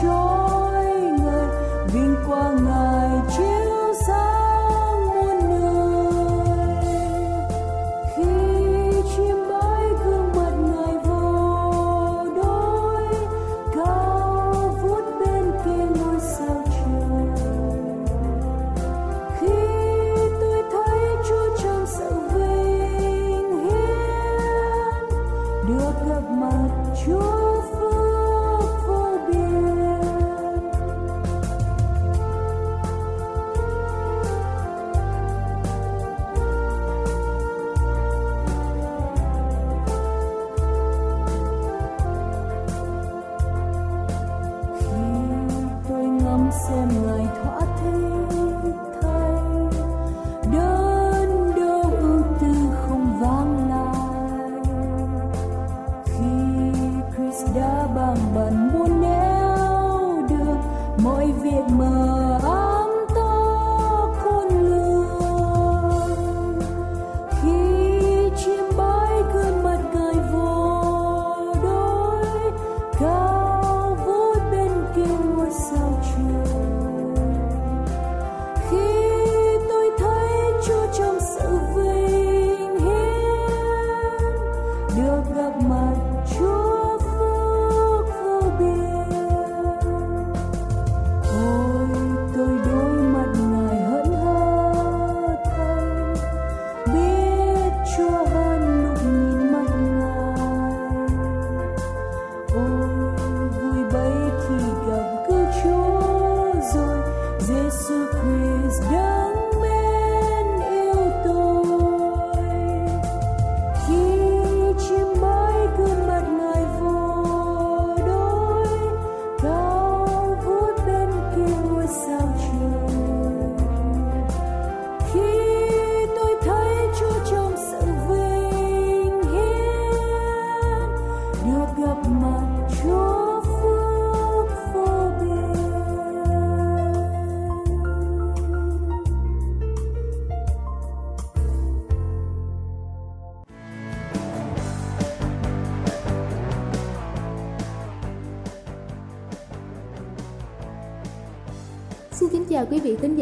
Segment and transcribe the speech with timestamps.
[0.00, 0.41] 中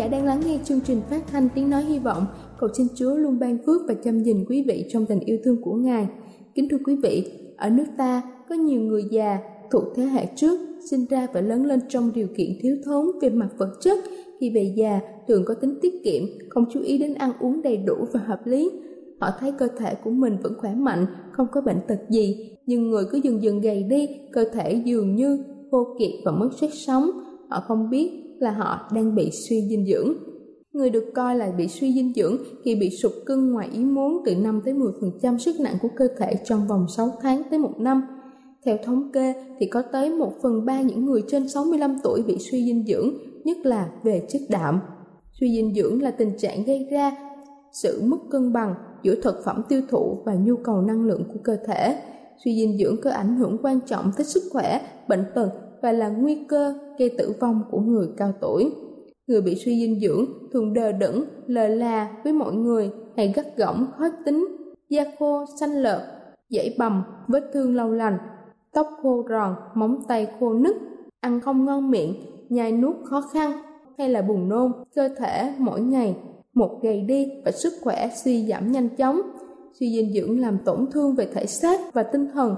[0.01, 2.27] giả đang lắng nghe chương trình phát thanh tiếng nói hy vọng.
[2.59, 5.63] Cầu xin Chúa luôn ban phước và chăm gìn quý vị trong tình yêu thương
[5.63, 6.09] của Ngài.
[6.55, 9.39] Kính thưa quý vị, ở nước ta có nhiều người già
[9.71, 10.61] thuộc thế hệ trước
[10.91, 13.99] sinh ra và lớn lên trong điều kiện thiếu thốn về mặt vật chất.
[14.41, 17.77] Khi về già thường có tính tiết kiệm, không chú ý đến ăn uống đầy
[17.77, 18.71] đủ và hợp lý.
[19.21, 22.91] Họ thấy cơ thể của mình vẫn khỏe mạnh, không có bệnh tật gì, nhưng
[22.91, 25.39] người cứ dần dần gầy đi, cơ thể dường như
[25.71, 27.11] vô kiệt và mất sức sống.
[27.49, 30.15] Họ không biết là họ đang bị suy dinh dưỡng.
[30.73, 34.23] Người được coi là bị suy dinh dưỡng khi bị sụt cân ngoài ý muốn
[34.27, 37.71] từ 5 tới 10% sức nặng của cơ thể trong vòng 6 tháng tới 1
[37.79, 38.03] năm.
[38.65, 42.39] Theo thống kê thì có tới 1 phần 3 những người trên 65 tuổi bị
[42.39, 43.15] suy dinh dưỡng,
[43.45, 44.81] nhất là về chất đạm.
[45.41, 47.13] Suy dinh dưỡng là tình trạng gây ra
[47.73, 51.41] sự mất cân bằng giữa thực phẩm tiêu thụ và nhu cầu năng lượng của
[51.45, 52.03] cơ thể.
[52.45, 55.51] Suy dinh dưỡng có ảnh hưởng quan trọng tới sức khỏe, bệnh tật
[55.83, 58.73] và là nguy cơ gây tử vong của người cao tuổi.
[59.27, 63.57] Người bị suy dinh dưỡng thường đờ đẫn, lờ là với mọi người hay gắt
[63.57, 64.47] gỏng khó tính,
[64.89, 66.01] da khô, xanh lợt,
[66.51, 68.19] dãy bầm, vết thương lâu lành,
[68.73, 70.77] tóc khô ròn, móng tay khô nứt,
[71.21, 72.15] ăn không ngon miệng,
[72.49, 73.53] nhai nuốt khó khăn
[73.99, 76.17] hay là buồn nôn, cơ thể mỗi ngày
[76.55, 79.21] một gầy đi và sức khỏe suy giảm nhanh chóng.
[79.81, 82.57] Suy dinh dưỡng làm tổn thương về thể xác và tinh thần,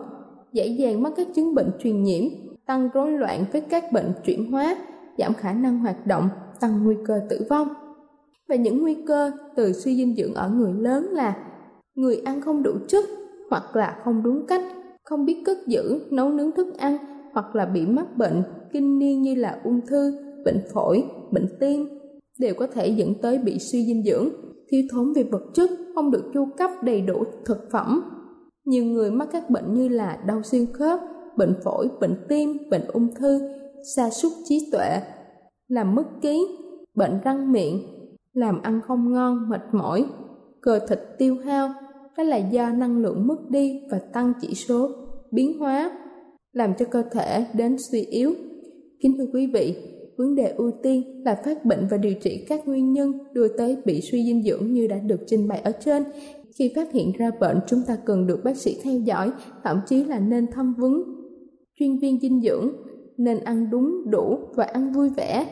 [0.52, 2.24] dễ dàng mắc các chứng bệnh truyền nhiễm,
[2.72, 4.76] tăng rối loạn với các bệnh chuyển hóa,
[5.18, 6.28] giảm khả năng hoạt động,
[6.60, 7.68] tăng nguy cơ tử vong.
[8.48, 11.36] Và những nguy cơ từ suy dinh dưỡng ở người lớn là
[11.94, 13.04] người ăn không đủ chất
[13.50, 14.62] hoặc là không đúng cách,
[15.04, 16.96] không biết cất giữ, nấu nướng thức ăn
[17.32, 18.42] hoặc là bị mắc bệnh
[18.72, 20.12] kinh niên như là ung thư,
[20.44, 21.88] bệnh phổi, bệnh tim
[22.38, 24.28] đều có thể dẫn tới bị suy dinh dưỡng,
[24.68, 28.02] thiếu thốn về vật chất, không được chu cấp đầy đủ thực phẩm.
[28.64, 31.00] Nhiều người mắc các bệnh như là đau xương khớp,
[31.36, 33.40] bệnh phổi, bệnh tim, bệnh ung thư,
[33.96, 35.00] sa sút trí tuệ,
[35.68, 36.46] làm mất ký,
[36.94, 37.82] bệnh răng miệng,
[38.32, 40.04] làm ăn không ngon, mệt mỏi,
[40.62, 41.68] cơ thịt tiêu hao,
[42.16, 44.90] đó là do năng lượng mất đi và tăng chỉ số
[45.30, 45.90] biến hóa,
[46.52, 48.34] làm cho cơ thể đến suy yếu.
[49.02, 49.76] Kính thưa quý vị,
[50.16, 53.76] vấn đề ưu tiên là phát bệnh và điều trị các nguyên nhân đưa tới
[53.84, 56.04] bị suy dinh dưỡng như đã được trình bày ở trên.
[56.58, 59.30] Khi phát hiện ra bệnh, chúng ta cần được bác sĩ theo dõi,
[59.64, 61.21] thậm chí là nên thăm vấn
[61.82, 62.72] chuyên viên dinh dưỡng,
[63.16, 65.46] nên ăn đúng, đủ và ăn vui vẻ.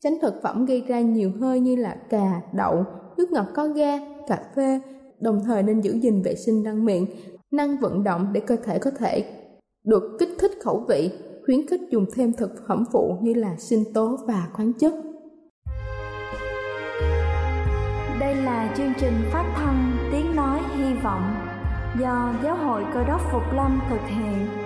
[0.00, 2.84] Tránh thực phẩm gây ra nhiều hơi như là cà, đậu,
[3.16, 4.80] nước ngọt có ga, cà phê,
[5.20, 7.06] đồng thời nên giữ gìn vệ sinh răng miệng,
[7.50, 9.24] năng vận động để cơ thể có thể
[9.86, 11.10] được kích thích khẩu vị,
[11.44, 14.94] khuyến khích dùng thêm thực phẩm phụ như là sinh tố và khoáng chất.
[18.20, 21.34] Đây là chương trình phát thanh Tiếng Nói Hy Vọng
[22.00, 24.65] do Giáo hội Cơ đốc Phục Lâm thực hiện.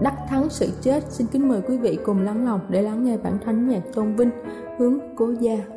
[0.00, 3.16] Đắc thắng sự chết, xin kính mời quý vị cùng lắng lòng để lắng nghe
[3.16, 4.30] bản thánh nhạc tôn vinh
[4.78, 5.75] hướng cố gia.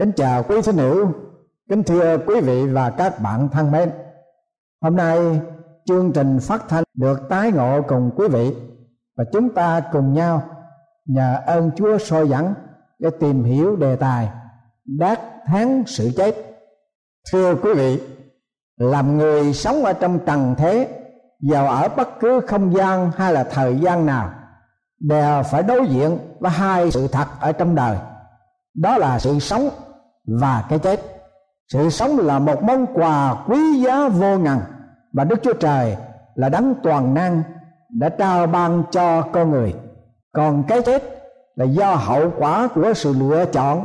[0.00, 1.12] Kính chào quý thính hữu,
[1.68, 3.90] kính thưa quý vị và các bạn thân mến.
[4.82, 5.40] Hôm nay
[5.84, 8.56] chương trình phát thanh được tái ngộ cùng quý vị
[9.16, 10.42] và chúng ta cùng nhau
[11.06, 12.54] nhờ ơn Chúa soi dẫn
[12.98, 14.30] để tìm hiểu đề tài
[14.84, 16.34] đát tháng sự chết.
[17.32, 18.00] Thưa quý vị,
[18.76, 20.88] làm người sống ở trong trần thế
[21.40, 24.30] giàu ở bất cứ không gian hay là thời gian nào
[25.00, 27.96] đều phải đối diện với hai sự thật ở trong đời
[28.74, 29.68] đó là sự sống
[30.40, 31.00] và cái chết,
[31.72, 34.58] sự sống là một món quà quý giá vô ngần.
[35.12, 35.96] Và đức chúa trời
[36.34, 37.42] là đấng toàn năng,
[37.88, 39.74] đã trao ban cho con người.
[40.32, 41.02] Còn cái chết
[41.56, 43.84] là do hậu quả của sự lựa chọn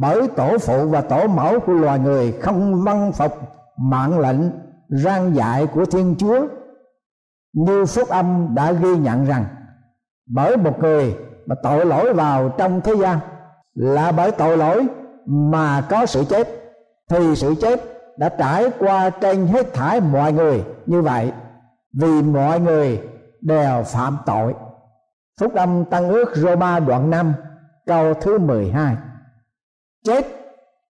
[0.00, 3.32] bởi tổ phụ và tổ mẫu của loài người không văn phục,
[3.76, 4.40] mạng lệnh,
[4.88, 6.46] rang dạy của thiên chúa.
[7.54, 9.44] Như phúc âm đã ghi nhận rằng,
[10.26, 13.18] bởi một người mà tội lỗi vào trong thế gian
[13.74, 14.86] là bởi tội lỗi
[15.26, 16.48] mà có sự chết,
[17.08, 17.80] thì sự chết
[18.18, 21.32] đã trải qua trên hết thải mọi người như vậy,
[21.92, 23.00] vì mọi người
[23.40, 24.54] đều phạm tội.
[25.40, 27.34] Phúc âm tăng ước Roma đoạn 5
[27.86, 28.96] câu thứ 12
[30.04, 30.26] chết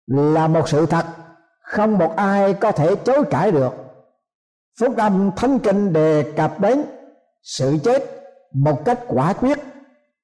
[0.07, 1.05] là một sự thật,
[1.61, 3.73] không một ai có thể chối cãi được.
[4.79, 6.83] Phúc âm thánh kinh đề cập đến
[7.43, 8.03] sự chết
[8.53, 9.59] một cách quả quyết,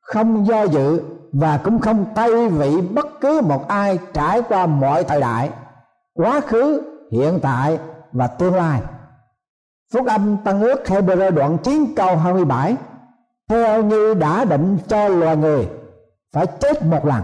[0.02, 5.04] không do dự và cũng không tay vị bất cứ một ai trải qua mọi
[5.04, 5.50] thời đại,
[6.14, 6.82] quá khứ,
[7.12, 7.80] hiện tại
[8.12, 8.82] và tương lai.
[9.94, 12.76] Phúc âm tăng ước Hebrew đoạn 9 câu 27
[13.50, 15.70] theo như đã định cho loài người,
[16.34, 17.24] phải chết một lần.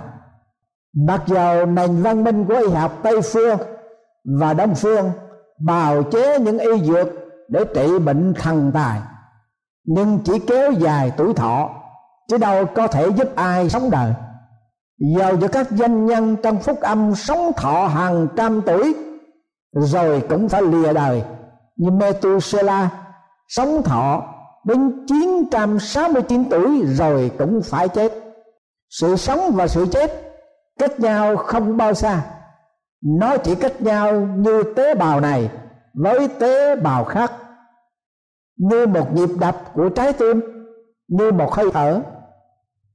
[1.07, 3.57] Mặc dầu nền văn minh của y học tây phương
[4.39, 5.11] và đông phương
[5.59, 7.07] bào chế những y dược
[7.47, 9.01] để trị bệnh thần tài,
[9.85, 11.82] nhưng chỉ kéo dài tuổi thọ
[12.27, 14.13] chứ đâu có thể giúp ai sống đời.
[15.17, 18.95] Giàu cho các danh nhân trong phúc âm sống thọ hàng trăm tuổi,
[19.73, 21.23] rồi cũng phải lìa đời.
[21.75, 22.91] Như Methuselah
[23.47, 24.23] sống thọ
[24.65, 28.13] đến 969 tuổi rồi cũng phải chết.
[28.89, 30.11] Sự sống và sự chết
[30.79, 32.21] cách nhau không bao xa.
[33.19, 35.51] Nó chỉ cách nhau như tế bào này
[35.93, 37.31] với tế bào khác.
[38.57, 40.41] Như một nhịp đập của trái tim,
[41.07, 42.01] như một hơi thở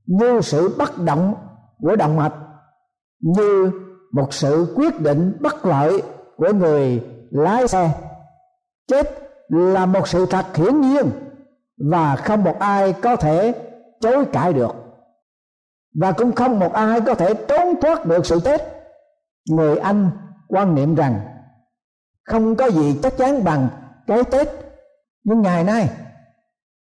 [0.09, 1.35] như sự bất động
[1.81, 2.35] của động mạch,
[3.21, 3.73] như
[4.13, 6.03] một sự quyết định bất lợi
[6.37, 7.91] của người lái xe.
[8.89, 9.07] Chết
[9.49, 11.11] là một sự thật hiển nhiên
[11.91, 13.55] và không một ai có thể
[14.01, 14.75] chối cãi được.
[16.01, 18.63] Và cũng không một ai có thể trốn thoát được sự chết.
[19.51, 20.11] Người anh
[20.49, 21.21] quan niệm rằng,
[22.25, 23.69] không có gì chắc chắn bằng
[24.07, 24.49] cái tết
[25.25, 25.91] nhưng ngày nay.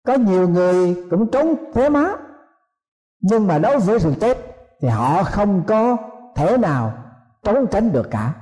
[0.07, 2.14] Có nhiều người cũng trốn thế má
[3.26, 4.38] nhưng mà đối với sự chết
[4.81, 5.97] thì họ không có
[6.37, 6.93] thể nào
[7.43, 8.33] trốn tránh được cả.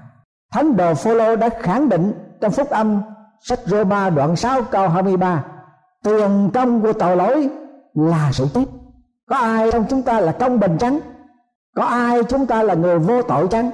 [0.52, 3.02] Thánh đồ Phaolô đã khẳng định trong phúc âm
[3.40, 5.44] sách Roma đoạn 6 câu 23
[6.04, 7.50] tiền công của tội lỗi
[7.94, 8.64] là sự chết
[9.30, 11.00] có ai trong chúng ta là công bình chăng?
[11.76, 13.70] Có ai chúng ta là người vô tội chăng?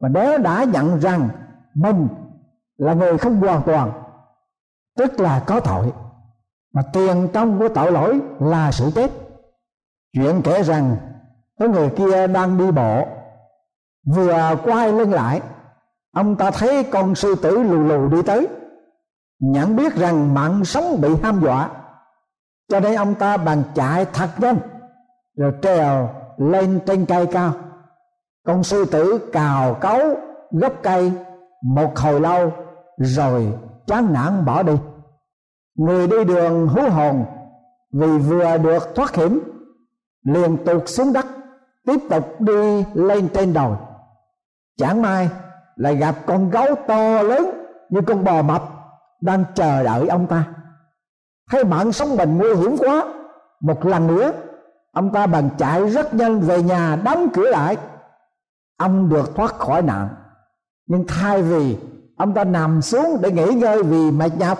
[0.00, 1.28] Mà nếu đã nhận rằng
[1.74, 2.08] mình
[2.76, 3.92] là người không hoàn toàn,
[4.96, 5.92] tức là có tội.
[6.74, 9.10] Mà tiền công của tội lỗi là sự chết
[10.12, 10.96] chuyện kể rằng,
[11.58, 13.06] có người kia đang đi bộ.
[14.14, 15.40] Vừa quay lưng lại,
[16.14, 18.48] ông ta thấy con sư tử lù lù đi tới.
[19.40, 21.70] Nhận biết rằng mạng sống bị ham dọa,
[22.68, 24.58] cho nên ông ta bàn chạy thật nhanh,
[25.36, 27.52] rồi trèo lên trên cây cao.
[28.46, 30.00] Con sư tử cào cấu
[30.50, 31.12] gốc cây,
[31.62, 32.52] một hồi lâu,
[32.96, 33.52] rồi
[33.86, 34.72] chán nản bỏ đi.
[35.78, 37.24] Người đi đường hú hồn
[37.92, 39.40] vì vừa được thoát hiểm
[40.22, 41.26] liền tụt xuống đất,
[41.86, 43.76] tiếp tục đi lên trên đồi.
[44.78, 45.28] Chẳng may
[45.76, 47.50] lại gặp con gấu to lớn
[47.88, 48.62] như con bò mập
[49.20, 50.44] đang chờ đợi ông ta.
[51.50, 53.04] Thấy mạng sống mình nguy hiểm quá,
[53.60, 54.32] một lần nữa,
[54.92, 57.76] ông ta bằng chạy rất nhanh về nhà đóng cửa lại.
[58.78, 60.08] Ông được thoát khỏi nạn,
[60.86, 61.78] nhưng thay vì
[62.16, 64.58] ông ta nằm xuống để nghỉ ngơi vì mệt nhọc,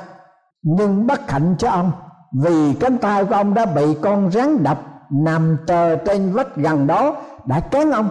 [0.62, 1.92] nhưng bất hạnh cho ông,
[2.32, 6.86] vì cánh tay của ông đã bị con rắn đập nằm chờ trên vách gần
[6.86, 8.08] đó đã kéo ông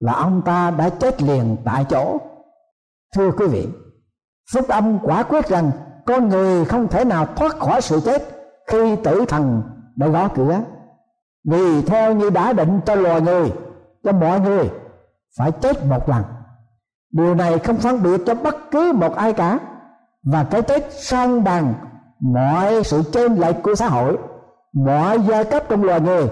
[0.00, 2.18] là ông ta đã chết liền tại chỗ.
[3.14, 3.68] Thưa quý vị,
[4.52, 5.70] phúc âm quả quyết rằng
[6.06, 8.22] con người không thể nào thoát khỏi sự chết
[8.66, 9.62] khi tử thần
[9.96, 10.60] đã gõ cửa.
[11.50, 13.52] Vì theo như đã định cho loài người,
[14.04, 14.70] cho mọi người
[15.38, 16.22] phải chết một lần.
[17.12, 19.58] Điều này không phân biệt cho bất cứ một ai cả,
[20.22, 21.74] và cái chết sang bằng
[22.20, 24.18] mọi sự trên lệch của xã hội
[24.74, 26.28] mọi giai cấp trong loài người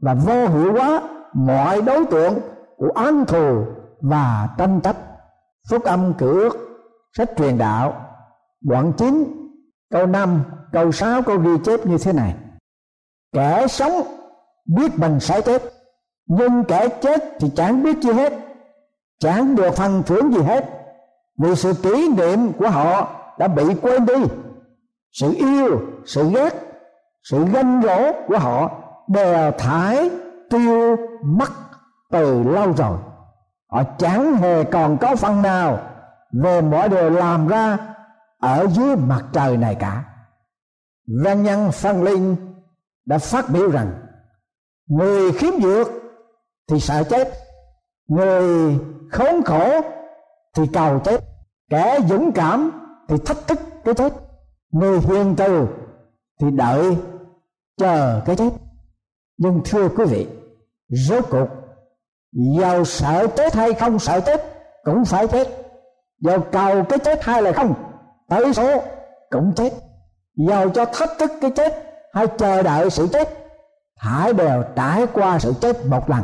[0.00, 1.02] và vô hiệu hóa
[1.34, 2.38] mọi đối tượng
[2.76, 3.64] của án thù
[4.00, 4.96] và tranh chấp.
[5.70, 6.56] Phúc âm cử ước
[7.16, 8.08] sách truyền đạo.
[8.60, 9.24] Đoạn 9
[9.90, 12.34] câu 5 câu 6 câu ghi chép như thế này.
[13.32, 13.92] Kẻ sống
[14.66, 15.62] biết mình sẽ chết,
[16.26, 18.32] nhưng kẻ chết thì chẳng biết chi hết,
[19.18, 20.64] chẳng được phần thưởng gì hết.
[21.38, 24.24] Vì sự kỷ niệm của họ đã bị quên đi.
[25.12, 26.71] Sự yêu, sự ghét
[27.24, 28.70] sự ganh gỗ của họ
[29.08, 30.10] đều thải,
[30.50, 31.50] tiêu, mất
[32.10, 32.98] từ lâu rồi.
[33.70, 35.78] Họ chẳng hề còn có phần nào
[36.42, 37.78] về mọi điều làm ra
[38.40, 40.04] ở dưới mặt trời này cả.
[41.24, 42.36] Văn nhân phan linh
[43.06, 43.92] đã phát biểu rằng,
[44.86, 45.88] người khiếm dược
[46.70, 47.28] thì sợ chết,
[48.08, 48.78] người
[49.10, 49.80] khốn khổ
[50.56, 51.20] thì cầu chết,
[51.70, 52.70] kẻ dũng cảm
[53.08, 54.12] thì thách thức cái chết,
[54.72, 55.66] người hiền từ
[56.40, 56.96] thì đợi
[57.82, 58.50] chờ cái chết.
[59.38, 60.26] Nhưng thưa quý vị,
[60.88, 61.48] rốt cuộc,
[62.58, 64.40] giàu sợ chết hay không sợ chết
[64.84, 65.48] cũng phải chết.
[66.20, 67.74] Giàu cầu cái chết hay là không,
[68.28, 68.82] tới số
[69.30, 69.72] cũng chết.
[70.48, 71.72] Giàu cho thách thức cái chết
[72.12, 73.28] hay chờ đợi sự chết
[73.96, 76.22] hãy đều trải qua sự chết một lần.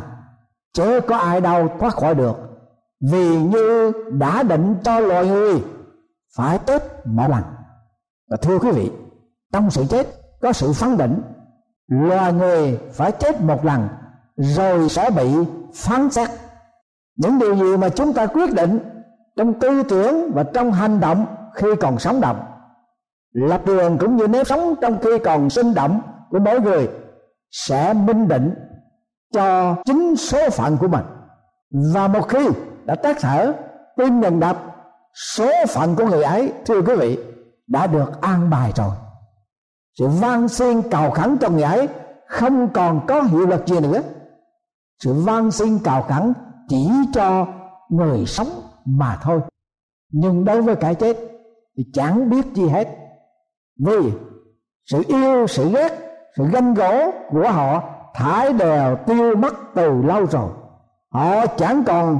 [0.73, 2.35] Chứ có ai đâu thoát khỏi được,
[3.11, 5.63] vì như đã định cho loài người,
[6.35, 7.43] phải chết một lần.
[8.29, 8.91] Và thưa quý vị,
[9.53, 10.07] trong sự chết
[10.41, 11.21] có sự phán định
[11.89, 13.87] loài người phải chết một lần,
[14.37, 15.33] rồi sẽ bị
[15.73, 16.29] phán xét.
[17.15, 18.79] Những điều gì mà chúng ta quyết định
[19.37, 22.39] trong tư tưởng và trong hành động khi còn sống động,
[23.33, 26.89] lập trường cũng như nếp sống trong khi còn sinh động của mỗi người
[27.51, 28.55] sẽ minh định
[29.33, 31.05] cho chính số phận của mình.
[31.93, 32.49] Và một khi
[32.85, 33.53] đã tác thở,
[33.97, 34.57] tim ngừng đập,
[35.35, 37.19] số phận của người ấy, thưa quý vị,
[37.67, 38.91] đã được an bài rồi
[39.99, 41.87] sự van xin cầu khẩn trong giải ấy
[42.27, 44.01] không còn có hiệu lực gì nữa.
[45.03, 46.33] Sự van xin cầu khẩn
[46.67, 47.47] chỉ cho
[47.89, 48.47] người sống
[48.85, 49.39] mà thôi.
[50.11, 51.17] Nhưng đối với cái chết
[51.77, 52.87] thì chẳng biết gì hết.
[53.85, 54.11] Vì
[54.85, 55.91] sự yêu, sự ghét,
[56.37, 57.83] sự ganh gỗ của họ
[58.13, 60.49] thải đều tiêu mất từ lâu rồi.
[61.11, 62.19] Họ chẳng còn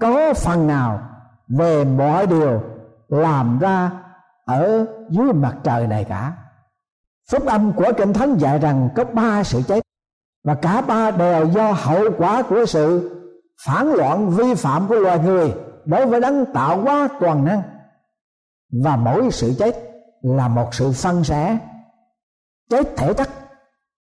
[0.00, 1.00] có phần nào
[1.48, 2.60] về mọi điều
[3.08, 3.90] làm ra
[4.44, 6.32] ở dưới mặt trời này cả
[7.30, 9.80] phúc âm của kinh thánh dạy rằng có ba sự chết
[10.44, 13.14] và cả ba đều do hậu quả của sự
[13.66, 17.62] phản loạn vi phạm của loài người đối với đấng tạo hóa toàn năng.
[18.84, 19.76] Và mỗi sự chết
[20.22, 21.58] là một sự phân rẽ
[22.70, 23.28] chết thể chất.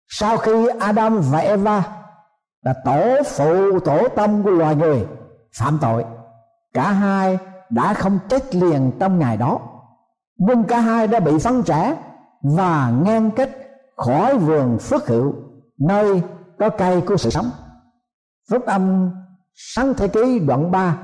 [0.08, 1.82] Sau khi Adam và Eva
[2.62, 5.06] là tổ phụ tổ tâm của loài người
[5.54, 6.04] phạm tội,
[6.74, 7.38] cả hai
[7.70, 9.60] đã không chết liền trong ngày đó.
[10.36, 11.96] Nhưng cả hai đã bị phân rẽ
[12.42, 13.50] và ngăn cách
[13.96, 15.34] khỏi vườn phước hữu,
[15.78, 16.22] nơi
[16.58, 17.50] có cây của sự sống.
[18.50, 19.10] Phúc âm
[19.54, 20.98] sáng thế ký đoạn 3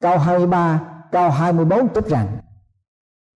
[0.00, 0.80] câu 23
[1.12, 2.26] câu 24 tiếp rằng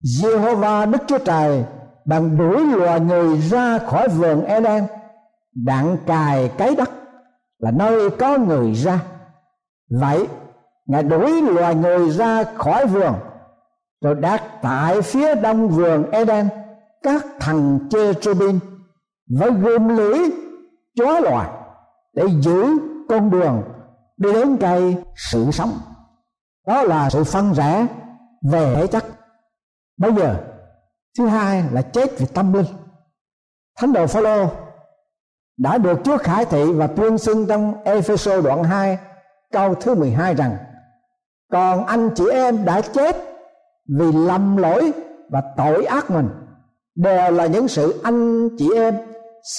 [0.04, 1.66] Jehovah Đức Chúa Trời
[2.06, 4.84] bằng đuổi loài người ra khỏi vườn Eden
[5.56, 6.90] đặng cài cái đất
[7.60, 9.00] là nơi có người ra.
[9.90, 10.28] Vậy,
[10.86, 13.14] ngài đuổi loài người ra khỏi vườn,
[14.02, 16.50] rồi đặt tại phía đông vườn Eden
[17.06, 18.60] các thằng cherubim
[19.40, 20.20] với gươm lưỡi
[20.96, 21.50] chói loài
[22.14, 22.78] để giữ
[23.10, 23.64] con đường
[24.18, 24.96] đi đến cây
[25.32, 25.72] sự sống.
[26.68, 27.88] Đó là sự phân rẽ
[28.52, 29.06] về thể chất.
[29.98, 30.36] Bây giờ,
[31.18, 32.66] thứ hai là chết vì tâm linh.
[33.78, 34.50] Thánh đồ Phaolô
[35.58, 38.98] đã được Chúa khải thị và tuyên xưng trong Epheso đoạn 2
[39.52, 40.58] câu thứ 12 rằng,
[41.52, 43.16] còn anh chị em đã chết
[44.00, 44.94] vì lầm lỗi
[45.30, 46.30] và tội ác mình
[46.96, 48.96] đều là những sự anh chị em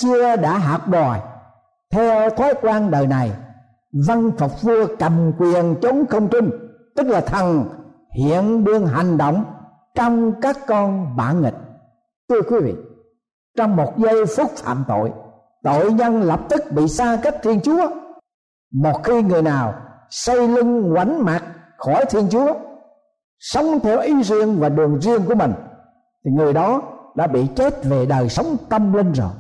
[0.01, 1.21] xưa đã hạt đòi.
[1.93, 3.33] Theo thói quen đời này,
[4.07, 6.51] văn phật vua cầm quyền chống không trung,
[6.97, 7.65] tức là thần,
[8.17, 9.45] hiện đương hành động
[9.95, 11.57] trong các con bản nghịch.
[12.29, 12.75] Thưa quý vị,
[13.57, 15.13] trong một giây phút phạm tội
[15.67, 17.89] tội nhân lập tức bị xa cách thiên chúa.
[18.75, 19.75] Một khi người nào
[20.11, 21.43] xây lưng ngoảnh mặt
[21.79, 22.55] khỏi thiên chúa,
[23.39, 25.53] sống theo ý riêng và đường riêng của mình,
[26.25, 26.83] thì người đó
[27.17, 29.31] đã bị chết về đời sống tâm linh rồi.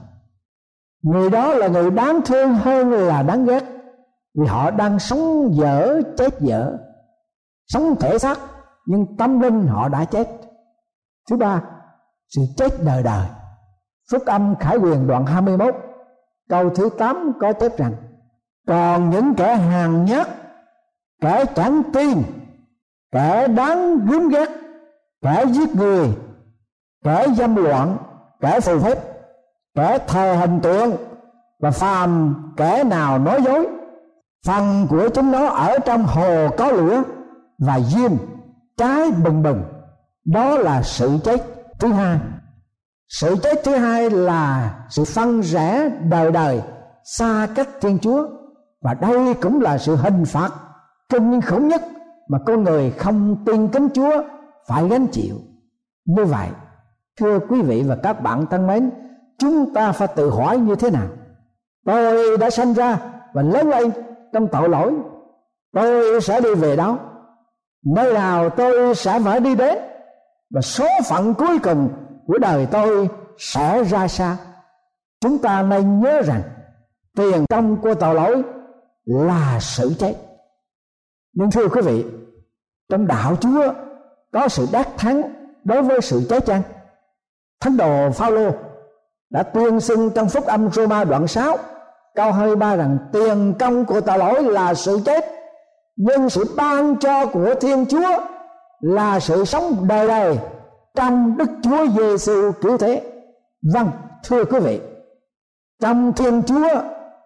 [1.02, 3.64] Người đó là người đáng thương hơn là đáng ghét,
[4.34, 6.76] vì họ đang sống dở, chết dở.
[7.66, 8.38] Sống thể xác,
[8.86, 10.28] nhưng tâm linh họ đã chết.
[11.30, 11.62] Thứ ba,
[12.28, 13.26] sự chết đời đời.
[14.12, 15.74] Phúc âm khải quyền đoạn 21
[16.48, 17.92] câu thứ 8 có chép rằng,
[18.66, 20.28] còn những kẻ hàng nhát,
[21.20, 22.22] kẻ chẳng tin,
[23.12, 24.48] kẻ đáng gớm ghét,
[25.22, 26.08] kẻ giết người
[27.06, 27.96] kẻ dâm loạn,
[28.40, 28.98] kẻ phù phép,
[29.74, 30.96] kẻ thờ hình tượng
[31.60, 33.66] và phàm kẻ nào nói dối.
[34.46, 37.02] Phần của chúng nó ở trong hồ có lửa
[37.58, 38.12] và diêm
[38.76, 39.62] cháy bừng bừng.
[40.24, 41.42] Đó là sự chết
[41.78, 42.18] thứ hai.
[43.08, 46.62] Sự chết thứ hai là sự phân rẽ đời đời
[47.04, 48.26] xa cách thiên chúa.
[48.82, 50.50] Và đây cũng là sự hình phạt
[51.08, 51.82] kinh khủng nhất
[52.28, 54.22] mà con người không tin kính chúa
[54.68, 55.36] phải gánh chịu.
[56.06, 56.48] Như vậy
[57.20, 58.90] thưa quý vị và các bạn thân mến,
[59.38, 61.08] chúng ta phải tự hỏi như thế nào?
[61.86, 62.98] Tôi đã sanh ra
[63.32, 63.90] và lớn lên
[64.32, 64.94] trong tội lỗi.
[65.72, 66.96] Tôi sẽ đi về đâu
[67.94, 69.78] nơi nào tôi sẽ phải đi đến?
[70.50, 71.88] Và số phận cuối cùng
[72.26, 74.36] của đời tôi sẽ ra sao?
[75.20, 76.42] Chúng ta nên nhớ rằng,
[77.16, 78.42] tiền công của tội lỗi
[79.04, 80.14] là sự chết.
[81.32, 82.04] Nhưng thưa quý vị,
[82.88, 83.72] trong đạo chúa
[84.32, 85.22] có sự đắc thắng
[85.64, 86.62] đối với sự chết chăng?
[87.60, 88.50] Thánh đồ phaolô
[89.30, 91.56] đã tuyên xưng trong phúc âm Roma đoạn 6
[92.14, 95.24] câu 23 rằng tiền công của tội lỗi là sự chết
[95.96, 98.20] nhưng sự ban cho của Thiên Chúa
[98.80, 100.38] là sự sống đời đời
[100.94, 103.02] trong Đức Chúa Giêsu cứu thế.
[103.74, 103.90] Vâng,
[104.24, 104.80] thưa quý vị,
[105.82, 106.68] trong Thiên Chúa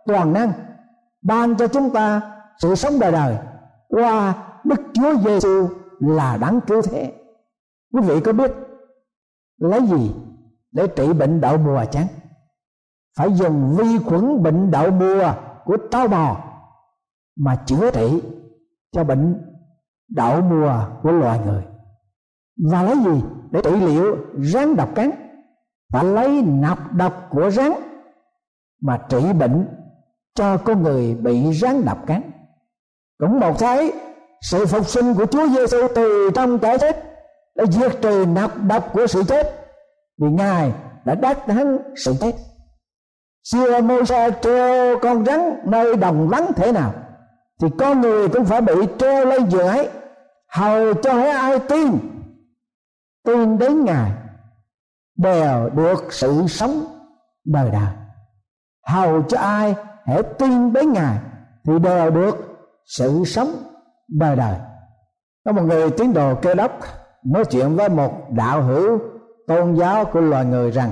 [0.06, 0.52] toàn năng
[1.22, 2.20] ban cho chúng ta
[2.58, 3.36] sự sống đời đời
[3.88, 5.68] qua Đức Chúa Giêsu
[6.00, 7.12] là đáng cứu thế.
[7.92, 8.52] Quý vị có biết
[9.60, 10.12] lấy gì?
[10.72, 12.06] Để trị bệnh đậu mùa chán.
[13.18, 15.32] Phải dùng vi khuẩn bệnh đậu mùa
[15.64, 16.36] của táo bò
[17.36, 18.22] mà chữa trị
[18.92, 19.42] cho bệnh
[20.08, 21.62] đậu mùa của loài người.
[22.70, 23.22] Và lấy gì?
[23.50, 25.10] Để trị liệu rắn độc cắn.
[25.92, 27.72] Và lấy nọc độc của rắn
[28.82, 29.66] mà trị bệnh
[30.34, 32.30] cho con người bị rắn độc cắn.
[33.18, 33.92] Cũng một cái
[34.40, 37.09] sự phục sinh của Chúa Giêsu từ trong cái chết
[37.60, 39.46] đã diệt trừ nọc độc của sự chết.
[40.18, 40.72] Vì ngài
[41.04, 42.32] đã đắc thắng sự chết.
[43.44, 46.92] Xưa môi xe treo con rắn nơi đồng vắng thế nào,
[47.60, 49.88] thì con người cũng phải bị treo lên giường ấy.
[50.52, 51.98] Hầu cho hãy ai tin
[53.24, 54.12] tin đến ngài,
[55.16, 56.84] đều được sự sống
[57.44, 57.92] đời đời.
[58.86, 59.74] Hầu cho ai
[60.06, 61.18] hãy tin đến ngài,
[61.66, 62.36] thì đều được
[62.86, 63.48] sự sống
[64.08, 64.54] đời đời.
[65.44, 68.98] Có một người tín đồ cơ đốc nói chuyện với một đạo hữu
[69.46, 70.90] tôn giáo của loài người rằng,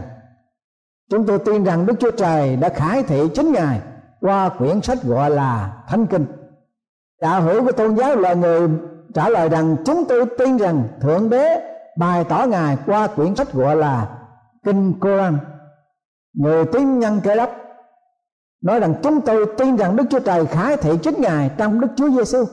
[1.11, 3.81] chúng tôi tin rằng đức chúa trời đã khải thị chính ngài
[4.21, 6.27] qua quyển sách gọi là thánh kinh.
[7.21, 8.69] Đạo hữu của tôn giáo loài người
[9.15, 11.61] trả lời rằng, chúng tôi tin rằng thượng đế
[11.99, 14.19] bày tỏ ngài qua quyển sách gọi là
[14.65, 15.39] kinh Quran
[16.35, 17.51] người tín nhân cơ đốc
[18.63, 21.89] nói rằng, chúng tôi tin rằng Đức Chúa Trời khải thị chính ngài trong Đức
[21.97, 22.45] Chúa Giêsu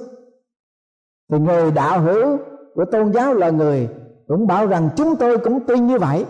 [1.32, 2.38] thì người đạo hữu
[2.76, 3.90] của tôn giáo là người
[4.28, 6.26] cũng bảo rằng chúng tôi cũng tin như vậy.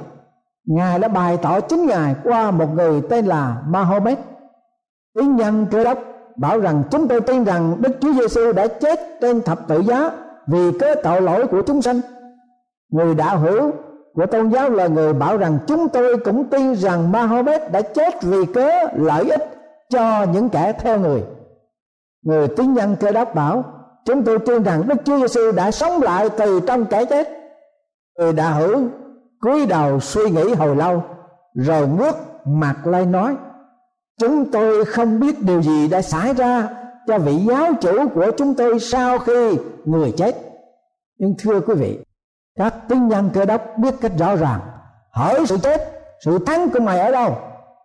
[0.66, 4.20] Ngài đã bày tỏ chính ngài qua một người tên là Mahomet.
[5.16, 6.00] Tín nhân cơ đốc
[6.36, 10.12] bảo rằng chúng tôi tin rằng Đức Chúa Giêsu đã chết trên thập tự giá
[10.48, 12.02] vì cớ tội lỗi của chúng sanh.
[12.92, 13.72] Người đạo hữu
[14.14, 18.24] của tôn giáo là người bảo rằng chúng tôi cũng tin rằng Mahomet đã chết
[18.24, 19.50] vì cớ lợi ích
[19.90, 21.24] cho những kẻ theo người.
[22.26, 23.64] Người tín nhân cơ đốc bảo
[24.06, 27.30] chúng tôi tin rằng Đức Chúa Giêsu đã sống lại từ trong kẻ chết.
[28.20, 28.82] Người đã hữu
[29.40, 31.04] cúi đầu suy nghĩ hồi lâu,
[31.56, 32.16] rồi ngước
[32.46, 33.36] mặt lên nói,
[34.20, 36.70] chúng tôi không biết điều gì đã xảy ra
[37.08, 40.36] cho vị giáo chủ của chúng tôi sau khi người chết.
[41.18, 42.00] Nhưng thưa quý vị,
[42.58, 44.60] các tín nhân cơ đốc biết cách rõ ràng
[45.12, 45.82] hỏi sự chết,
[46.26, 47.38] sự thắng của mày ở đâu?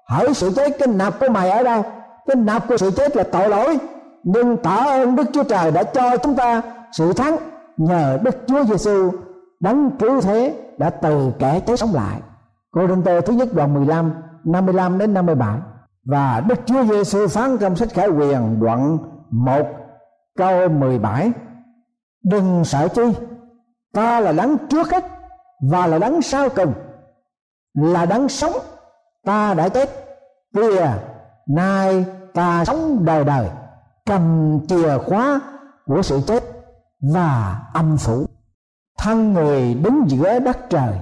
[0.06, 1.82] Hỏi sự chết, cái nạp của mày ở đâu?
[2.26, 3.78] Cái nạp của sự chết là tội lỗi
[4.24, 7.36] nhưng tạ ơn đức chúa trời đã cho chúng ta sự thắng
[7.76, 9.10] nhờ Đức Chúa Giêsu
[9.60, 12.20] đấng cứu thế đã từ kẻ chết sống lại.
[12.70, 14.12] Cô Đinh Tê thứ nhất đoạn 15
[14.44, 15.58] 55 đến 57
[16.04, 18.98] và Đức Chúa Giêsu phán trong sách Khải Quyền đoạn
[19.30, 19.66] 1
[20.38, 21.32] câu 17
[22.24, 23.02] Đừng sợ chi,
[23.92, 25.04] ta là đấng trước hết
[25.70, 26.72] và là đấng sau cùng.
[27.74, 28.52] Là đấng sống,
[29.24, 29.90] ta đã chết
[30.54, 30.92] kia
[31.46, 32.04] nay
[32.34, 33.48] ta sống đời đời
[34.10, 35.40] cầm chìa khóa
[35.86, 36.44] của sự chết
[37.14, 38.26] và âm phủ.
[38.98, 41.00] Thân người đứng giữa đất trời,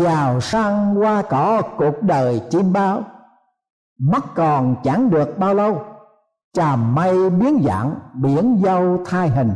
[0.00, 3.02] giàu sang qua cỏ cuộc đời chim bao.
[3.98, 5.82] Mất còn chẳng được bao lâu
[6.52, 9.52] chàm mây biến dạng biển dâu thai hình.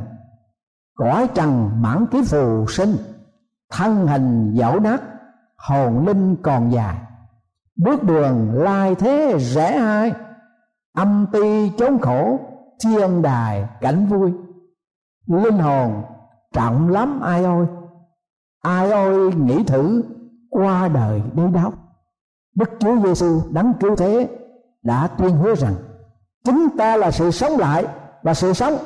[0.95, 2.97] Cõi trần mãn ký phù sinh,
[3.73, 5.03] thân hình dẫu nát,
[5.57, 6.97] hồn linh còn dài.
[7.77, 10.13] Bước đường lai thế rẽ hai,
[10.97, 12.39] âm ti chốn khổ
[12.85, 14.33] thiên đài cảnh vui.
[15.27, 16.03] Linh hồn
[16.53, 17.67] trọng lắm, ai ơi?
[18.63, 20.03] Ai ơi, nghĩ thử
[20.51, 21.73] qua đời đi đáo.
[22.57, 24.29] Đức chúa giêsu đấng cứu thế
[24.83, 25.75] đã tuyên hứa rằng
[26.45, 27.87] chúng ta là sự sống lại
[28.23, 28.77] và sự sống.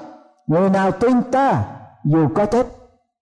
[0.47, 1.65] Người nào tin ta,
[2.05, 2.67] dù có chết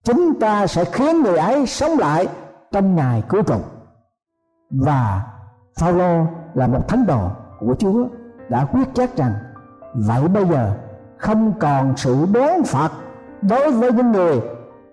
[0.04, 2.28] chúng ta sẽ khiến người ấy sống lại
[2.72, 3.62] trong ngày cuối cùng.
[4.70, 5.22] Và
[5.80, 7.28] Phaolô là một thánh đồ
[7.60, 8.06] của Chúa
[8.48, 9.32] đã quyết chắc rằng
[9.96, 10.72] vậy bây giờ
[11.18, 12.92] không còn sự đoán phạt
[13.42, 14.40] đối với những người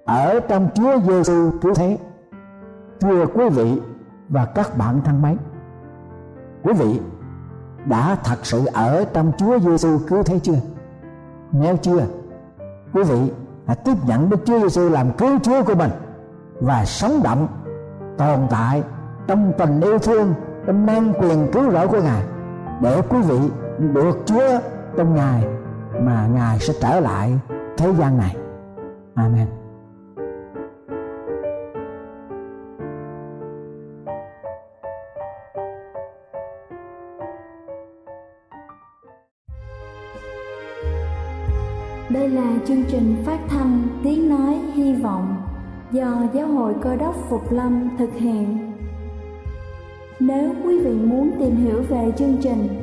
[0.05, 1.97] ở trong Chúa Giêsu cứu thế.
[3.01, 3.81] Thưa quý vị
[4.29, 5.37] và các bạn thân mến,
[6.63, 6.99] quý vị
[7.85, 10.57] đã thật sự ở trong Chúa Giêsu cứu thế chưa?
[11.51, 12.01] Nếu chưa,
[12.93, 13.31] quý vị
[13.67, 15.91] hãy tiếp nhận Đức Chúa Giêsu làm cứu Chúa của mình
[16.59, 17.47] và sống động
[18.17, 18.83] tồn tại
[19.27, 20.33] trong tình yêu thương
[20.65, 22.23] trong năng quyền cứu rỗi của ngài
[22.81, 23.39] để quý vị
[23.93, 24.59] được Chúa
[24.97, 25.43] trong ngày
[25.99, 27.33] mà ngài sẽ trở lại
[27.77, 28.35] thế gian này
[29.15, 29.47] amen
[42.09, 45.35] Đây là chương trình phát thanh Tiếng Nói Hy Vọng
[45.91, 48.73] do Giáo hội Cơ đốc Phục Lâm thực hiện.
[50.19, 52.82] Nếu quý vị muốn tìm hiểu về chương trình